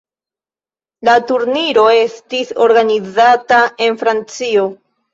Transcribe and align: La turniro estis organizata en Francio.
La 1.09 1.15
turniro 1.33 1.85
estis 1.99 2.57
organizata 2.69 3.63
en 3.89 4.05
Francio. 4.05 4.71